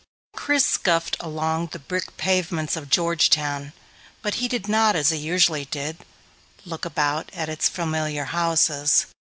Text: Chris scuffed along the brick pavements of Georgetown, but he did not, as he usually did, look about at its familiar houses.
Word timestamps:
Chris 0.35 0.65
scuffed 0.65 1.15
along 1.19 1.67
the 1.67 1.77
brick 1.77 2.17
pavements 2.17 2.75
of 2.75 2.89
Georgetown, 2.89 3.71
but 4.23 4.33
he 4.41 4.47
did 4.47 4.67
not, 4.67 4.95
as 4.95 5.11
he 5.11 5.17
usually 5.19 5.65
did, 5.65 5.97
look 6.65 6.85
about 6.85 7.29
at 7.35 7.49
its 7.49 7.69
familiar 7.69 8.25
houses. 8.25 9.05